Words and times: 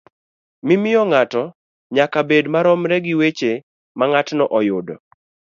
mimiyo 0.67 1.01
ng'ato 1.11 1.43
nyaka 1.95 2.19
bed 2.29 2.45
maromre 2.53 2.97
gi 3.05 3.13
weche 3.19 3.51
ma 3.97 4.05
ng'atno 4.11 4.45
oyudo. 4.57 4.95